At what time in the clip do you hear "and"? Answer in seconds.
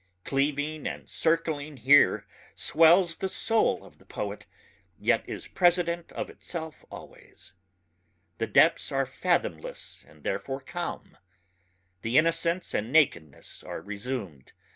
0.87-1.07, 10.07-10.23, 12.73-12.91